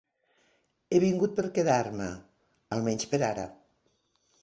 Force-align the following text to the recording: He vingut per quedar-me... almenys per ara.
He 0.97 1.01
vingut 1.03 1.35
per 1.41 1.45
quedar-me... 1.59 2.09
almenys 2.79 3.09
per 3.15 3.25
ara. 3.33 3.49